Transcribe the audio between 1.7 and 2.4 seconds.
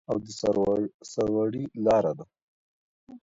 لاره ده.